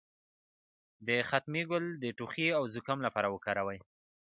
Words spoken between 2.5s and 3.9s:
او زکام لپاره وکاروئ